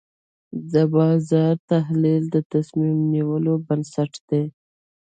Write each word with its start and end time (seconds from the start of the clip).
د 0.73 0.73
بازار 0.95 1.55
تحلیل 1.71 2.23
د 2.35 2.37
تصمیم 2.53 2.97
نیولو 3.13 3.53
بنسټ 3.67 4.11
دی. 4.29 4.43